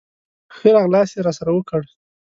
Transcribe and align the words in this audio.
ښه 0.55 0.67
راغلاست 0.77 1.13
یې 1.15 1.21
راسره 1.27 1.51
وکړ. 1.53 1.81